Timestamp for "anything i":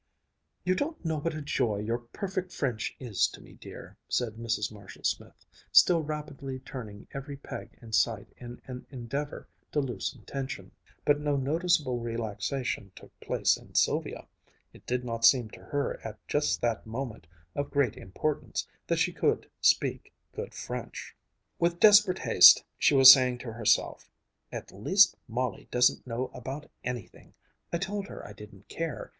26.83-27.77